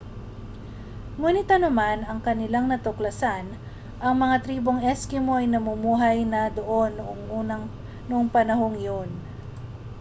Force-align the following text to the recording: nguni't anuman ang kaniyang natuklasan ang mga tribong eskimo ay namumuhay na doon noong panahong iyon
nguni't 1.19 1.49
anuman 1.57 1.99
ang 2.09 2.19
kaniyang 2.27 2.65
natuklasan 2.69 3.45
ang 4.03 4.15
mga 4.23 4.37
tribong 4.45 4.79
eskimo 4.93 5.31
ay 5.37 5.45
namumuhay 5.49 6.17
na 6.33 6.41
doon 6.57 6.89
noong 8.09 8.27
panahong 8.35 8.75
iyon 8.83 9.09